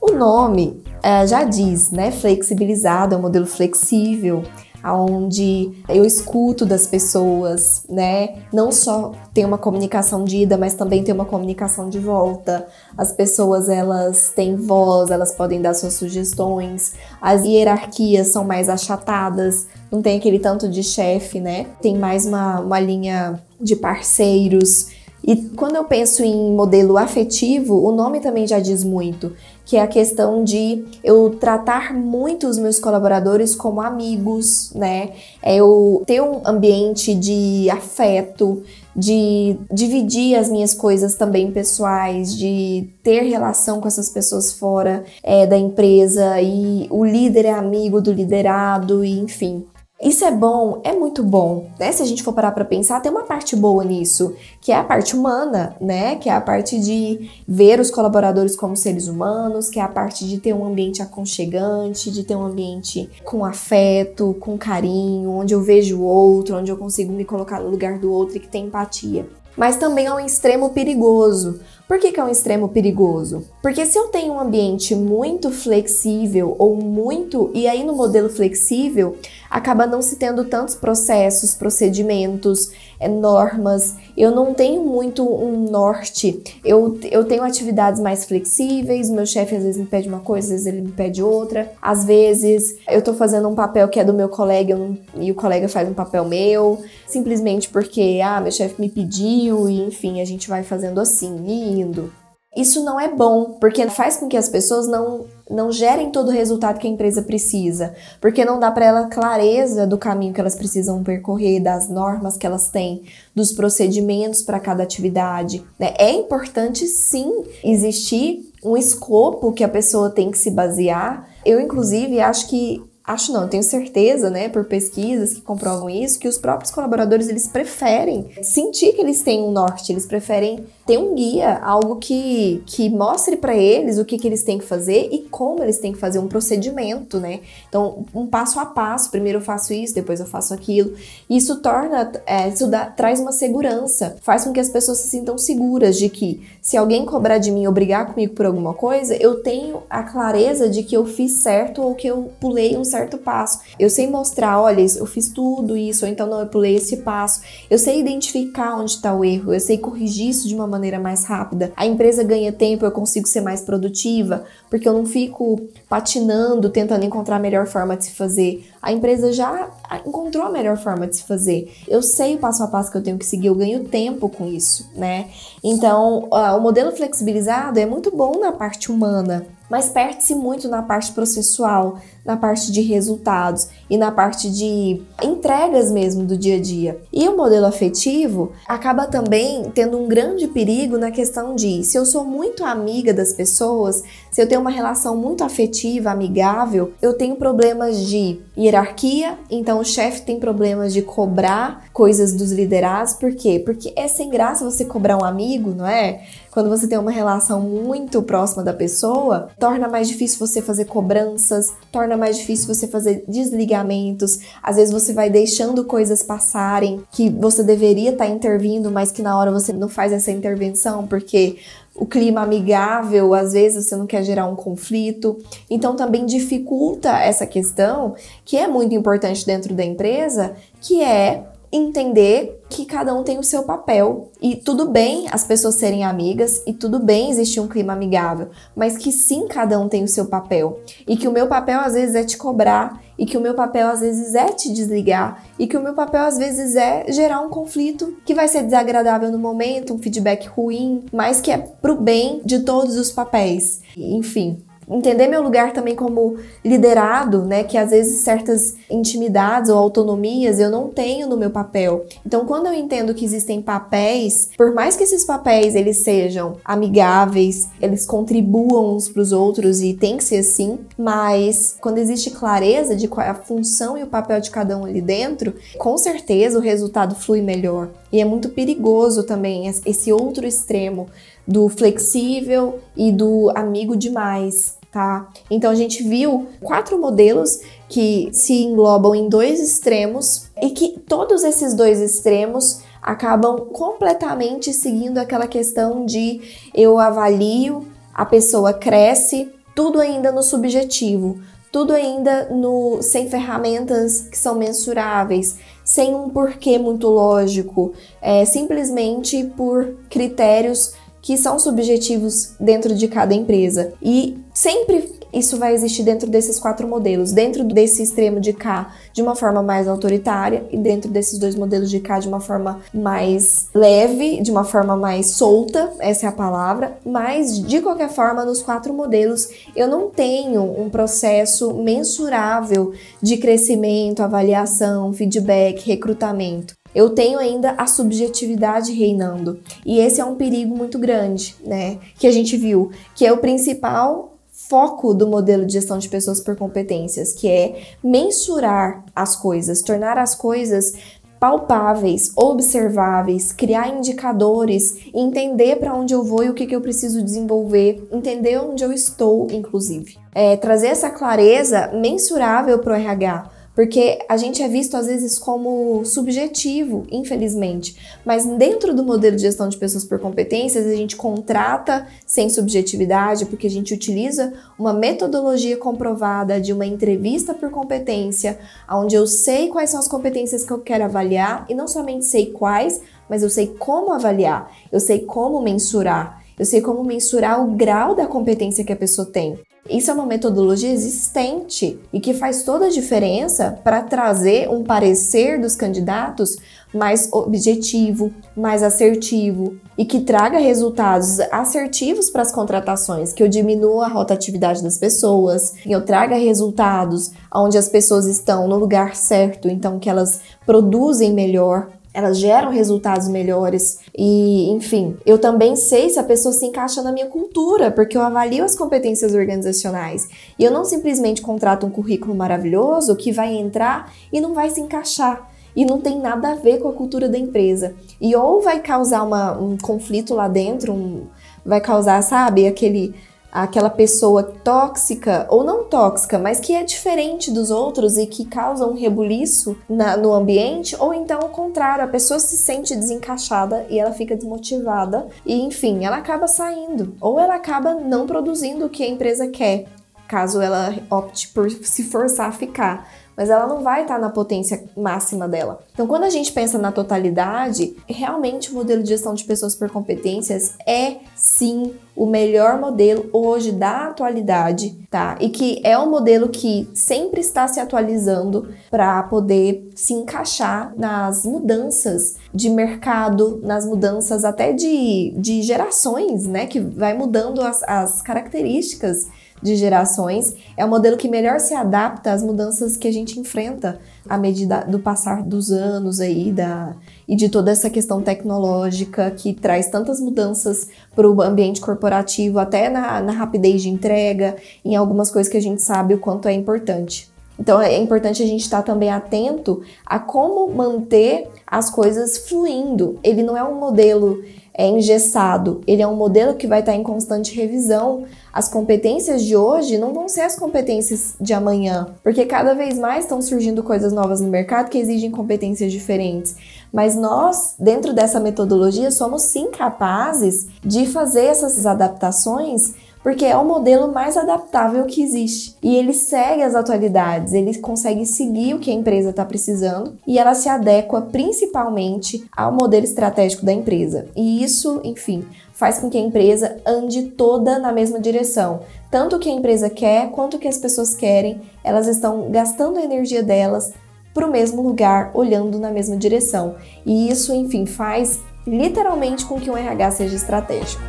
[0.00, 2.10] O nome é, já diz, né?
[2.10, 4.42] Flexibilizado é um modelo flexível,
[4.84, 8.40] onde eu escuto das pessoas, né?
[8.52, 12.66] Não só tem uma comunicação de ida, mas também tem uma comunicação de volta.
[12.98, 16.94] As pessoas elas têm voz, elas podem dar suas sugestões.
[17.20, 21.66] As hierarquias são mais achatadas, não tem aquele tanto de chefe, né?
[21.80, 24.88] Tem mais uma, uma linha de parceiros.
[25.22, 29.32] E quando eu penso em modelo afetivo, o nome também já diz muito,
[29.66, 35.10] que é a questão de eu tratar muito os meus colaboradores como amigos, né?
[35.42, 38.62] É eu ter um ambiente de afeto,
[38.96, 45.46] de dividir as minhas coisas também pessoais, de ter relação com essas pessoas fora é,
[45.46, 49.64] da empresa e o líder é amigo do liderado, e enfim.
[50.02, 51.92] Isso é bom, é muito bom, né?
[51.92, 54.82] Se a gente for parar para pensar, tem uma parte boa nisso, que é a
[54.82, 56.16] parte humana, né?
[56.16, 60.26] Que é a parte de ver os colaboradores como seres humanos, que é a parte
[60.26, 65.60] de ter um ambiente aconchegante, de ter um ambiente com afeto, com carinho, onde eu
[65.60, 68.68] vejo o outro, onde eu consigo me colocar no lugar do outro e que tem
[68.68, 69.28] empatia.
[69.54, 71.60] Mas também é um extremo perigoso,
[71.90, 73.42] por que, que é um extremo perigoso?
[73.60, 77.50] Porque se eu tenho um ambiente muito flexível ou muito.
[77.52, 79.16] E aí no modelo flexível
[79.50, 82.70] acaba não se tendo tantos processos, procedimentos,
[83.00, 83.96] é, normas.
[84.16, 86.40] Eu não tenho muito um norte.
[86.64, 89.10] Eu, eu tenho atividades mais flexíveis.
[89.10, 91.72] Meu chefe às vezes me pede uma coisa, às vezes ele me pede outra.
[91.82, 94.78] Às vezes eu tô fazendo um papel que é do meu colega
[95.16, 99.80] e o colega faz um papel meu, simplesmente porque, ah, meu chefe me pediu e
[99.80, 101.30] enfim, a gente vai fazendo assim.
[101.50, 102.19] Indo.
[102.56, 106.32] Isso não é bom, porque faz com que as pessoas não, não gerem todo o
[106.32, 110.56] resultado que a empresa precisa, porque não dá para ela clareza do caminho que elas
[110.56, 115.64] precisam percorrer, das normas que elas têm, dos procedimentos para cada atividade.
[115.78, 115.94] Né?
[115.96, 121.28] É importante sim existir um escopo que a pessoa tem que se basear.
[121.46, 126.28] Eu, inclusive, acho que acho não, tenho certeza, né, por pesquisas que comprovam isso, que
[126.28, 131.14] os próprios colaboradores eles preferem sentir que eles têm um norte, eles preferem ter um
[131.14, 135.20] guia, algo que, que mostre para eles o que, que eles têm que fazer e
[135.30, 137.42] como eles têm que fazer um procedimento, né?
[137.68, 140.92] Então, um passo a passo, primeiro eu faço isso, depois eu faço aquilo.
[141.28, 145.38] Isso torna, é, isso dá, traz uma segurança, faz com que as pessoas se sintam
[145.38, 149.44] seguras de que se alguém cobrar de mim ou brigar comigo por alguma coisa, eu
[149.44, 153.60] tenho a clareza de que eu fiz certo ou que eu pulei um certo passo.
[153.78, 157.42] Eu sei mostrar, olha, eu fiz tudo isso, ou então não, eu pulei esse passo.
[157.70, 161.24] Eu sei identificar onde está o erro, eu sei corrigir isso de uma maneira mais
[161.24, 161.72] rápida.
[161.76, 167.04] A empresa ganha tempo, eu consigo ser mais produtiva, porque eu não fico patinando, tentando
[167.04, 168.66] encontrar a melhor forma de se fazer.
[168.80, 169.68] A empresa já
[170.06, 171.72] encontrou a melhor forma de se fazer.
[171.86, 174.46] Eu sei o passo a passo que eu tenho que seguir, eu ganho tempo com
[174.46, 175.28] isso, né?
[175.62, 180.82] Então, uh, o modelo flexibilizado é muito bom na parte humana, mas perde-se muito na
[180.82, 186.60] parte processual, na parte de resultados e na parte de entregas mesmo do dia a
[186.60, 187.00] dia.
[187.12, 192.04] E o modelo afetivo acaba também tendo um grande perigo na questão de se eu
[192.04, 197.36] sou muito amiga das pessoas, se eu tenho uma relação muito afetiva, amigável, eu tenho
[197.36, 203.60] problemas de hierarquia, então o chefe tem problemas de cobrar coisas dos liderados, por quê?
[203.64, 206.22] Porque é sem graça você cobrar um amigo, não é?
[206.50, 211.72] Quando você tem uma relação muito próxima da pessoa, torna mais difícil você fazer cobranças,
[211.92, 214.40] torna mais difícil você fazer desligamentos.
[214.60, 219.22] Às vezes você vai deixando coisas passarem que você deveria estar tá intervindo, mas que
[219.22, 221.58] na hora você não faz essa intervenção porque
[221.94, 225.38] o clima amigável, às vezes você não quer gerar um conflito.
[225.68, 228.14] Então também dificulta essa questão,
[228.44, 233.44] que é muito importante dentro da empresa, que é entender que cada um tem o
[233.44, 237.92] seu papel e tudo bem as pessoas serem amigas e tudo bem existir um clima
[237.92, 241.80] amigável, mas que sim cada um tem o seu papel e que o meu papel
[241.80, 245.44] às vezes é te cobrar e que o meu papel às vezes é te desligar
[245.58, 249.30] e que o meu papel às vezes é gerar um conflito que vai ser desagradável
[249.30, 253.80] no momento, um feedback ruim, mas que é pro bem de todos os papéis.
[253.96, 257.62] Enfim, entender meu lugar também como liderado, né?
[257.62, 262.04] Que às vezes certas intimidades ou autonomias eu não tenho no meu papel.
[262.26, 267.68] Então, quando eu entendo que existem papéis, por mais que esses papéis eles sejam amigáveis,
[267.80, 272.96] eles contribuam uns para os outros e tem que ser assim, mas quando existe clareza
[272.96, 276.58] de qual é a função e o papel de cada um ali dentro, com certeza
[276.58, 277.88] o resultado flui melhor.
[278.12, 281.06] E é muito perigoso também esse outro extremo
[281.46, 285.28] do flexível e do amigo demais tá?
[285.50, 291.44] Então a gente viu quatro modelos que se englobam em dois extremos e que todos
[291.44, 296.40] esses dois extremos acabam completamente seguindo aquela questão de
[296.74, 301.38] eu avalio, a pessoa cresce, tudo ainda no subjetivo,
[301.72, 309.44] tudo ainda no sem ferramentas que são mensuráveis, sem um porquê muito lógico, é, simplesmente
[309.56, 313.92] por critérios que são subjetivos dentro de cada empresa.
[314.02, 319.22] E sempre isso vai existir dentro desses quatro modelos, dentro desse extremo de K de
[319.22, 323.68] uma forma mais autoritária e dentro desses dois modelos de K de uma forma mais
[323.74, 328.60] leve, de uma forma mais solta, essa é a palavra, mas de qualquer forma nos
[328.60, 332.92] quatro modelos eu não tenho um processo mensurável
[333.22, 339.60] de crescimento, avaliação, feedback, recrutamento eu tenho ainda a subjetividade reinando.
[339.84, 341.98] E esse é um perigo muito grande, né?
[342.18, 344.30] Que a gente viu, que é o principal
[344.68, 350.18] foco do modelo de gestão de pessoas por competências, que é mensurar as coisas, tornar
[350.18, 350.92] as coisas
[351.40, 357.22] palpáveis, observáveis, criar indicadores, entender para onde eu vou e o que, que eu preciso
[357.22, 360.18] desenvolver, entender onde eu estou, inclusive.
[360.34, 363.50] É, trazer essa clareza mensurável para o RH
[363.80, 367.96] porque a gente é visto às vezes como subjetivo, infelizmente.
[368.26, 373.46] Mas dentro do modelo de gestão de pessoas por competências, a gente contrata sem subjetividade,
[373.46, 379.68] porque a gente utiliza uma metodologia comprovada de uma entrevista por competência, onde eu sei
[379.68, 383.00] quais são as competências que eu quero avaliar e não somente sei quais,
[383.30, 386.44] mas eu sei como avaliar, eu sei como mensurar.
[386.58, 389.58] Eu sei como mensurar o grau da competência que a pessoa tem.
[389.88, 395.60] Isso é uma metodologia existente e que faz toda a diferença para trazer um parecer
[395.60, 396.56] dos candidatos
[396.92, 404.06] mais objetivo, mais assertivo e que traga resultados assertivos para as contratações, que eu diminua
[404.06, 409.68] a rotatividade das pessoas, que eu traga resultados onde as pessoas estão no lugar certo,
[409.68, 413.98] então que elas produzem melhor, elas geram resultados melhores.
[414.16, 418.22] E, enfim, eu também sei se a pessoa se encaixa na minha cultura, porque eu
[418.22, 420.28] avalio as competências organizacionais.
[420.58, 424.80] E eu não simplesmente contrato um currículo maravilhoso que vai entrar e não vai se
[424.80, 425.48] encaixar.
[425.74, 427.94] E não tem nada a ver com a cultura da empresa.
[428.20, 431.26] E ou vai causar uma, um conflito lá dentro, um,
[431.64, 433.14] vai causar, sabe, aquele
[433.52, 438.86] aquela pessoa tóxica ou não tóxica, mas que é diferente dos outros e que causa
[438.86, 443.98] um rebuliço na, no ambiente, ou então o contrário, a pessoa se sente desencaixada e
[443.98, 447.14] ela fica desmotivada e enfim, ela acaba saindo.
[447.20, 449.86] Ou ela acaba não produzindo o que a empresa quer,
[450.28, 453.08] caso ela opte por se forçar a ficar
[453.40, 455.80] mas ela não vai estar na potência máxima dela.
[455.94, 459.88] Então, quando a gente pensa na totalidade, realmente o modelo de gestão de pessoas por
[459.90, 465.38] competências é sim o melhor modelo hoje da atualidade, tá?
[465.40, 471.46] E que é um modelo que sempre está se atualizando para poder se encaixar nas
[471.46, 476.66] mudanças de mercado, nas mudanças até de, de gerações, né?
[476.66, 479.28] Que vai mudando as, as características
[479.62, 483.98] de gerações, é o modelo que melhor se adapta às mudanças que a gente enfrenta
[484.28, 486.94] à medida do passar dos anos aí da,
[487.28, 492.88] e de toda essa questão tecnológica que traz tantas mudanças para o ambiente corporativo, até
[492.88, 496.52] na, na rapidez de entrega, em algumas coisas que a gente sabe o quanto é
[496.52, 497.30] importante.
[497.58, 503.18] Então é importante a gente estar também atento a como manter as coisas fluindo.
[503.22, 504.42] Ele não é um modelo
[504.80, 508.24] é engessado, ele é um modelo que vai estar em constante revisão.
[508.50, 513.24] As competências de hoje não vão ser as competências de amanhã, porque cada vez mais
[513.24, 516.56] estão surgindo coisas novas no mercado que exigem competências diferentes.
[516.90, 523.64] Mas nós, dentro dessa metodologia, somos sim capazes de fazer essas adaptações porque é o
[523.64, 525.76] modelo mais adaptável que existe.
[525.82, 530.38] E ele segue as atualidades, ele consegue seguir o que a empresa está precisando e
[530.38, 534.26] ela se adequa principalmente ao modelo estratégico da empresa.
[534.34, 538.80] E isso, enfim, faz com que a empresa ande toda na mesma direção.
[539.10, 542.98] Tanto o que a empresa quer quanto o que as pessoas querem, elas estão gastando
[542.98, 543.92] a energia delas
[544.32, 546.76] para o mesmo lugar, olhando na mesma direção.
[547.04, 551.02] E isso, enfim, faz literalmente com que um RH seja estratégico.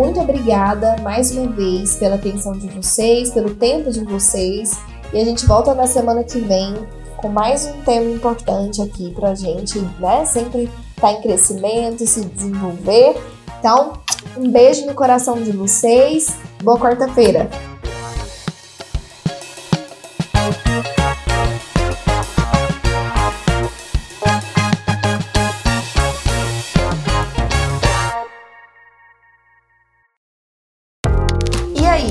[0.00, 4.78] Muito obrigada mais uma vez pela atenção de vocês, pelo tempo de vocês.
[5.12, 6.74] E a gente volta na semana que vem
[7.18, 10.24] com mais um tema importante aqui pra gente, né?
[10.24, 13.14] Sempre tá em crescimento, se desenvolver.
[13.58, 13.92] Então,
[14.38, 16.34] um beijo no coração de vocês.
[16.62, 17.50] Boa quarta-feira.